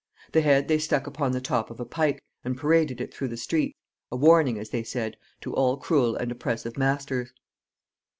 [0.31, 3.37] The head they stuck upon the top of a pike, and paraded it through the
[3.37, 3.77] streets,
[4.11, 7.31] a warning, as they said, to all cruel and oppressive masters.